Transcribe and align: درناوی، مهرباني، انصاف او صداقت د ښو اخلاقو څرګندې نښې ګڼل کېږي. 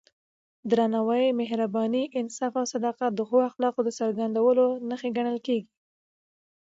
درناوی، 0.71 1.25
مهرباني، 1.39 2.03
انصاف 2.19 2.51
او 2.59 2.65
صداقت 2.73 3.11
د 3.15 3.21
ښو 3.27 3.37
اخلاقو 3.49 3.95
څرګندې 3.99 4.41
نښې 4.89 5.09
ګڼل 5.17 5.37
کېږي. 5.47 5.71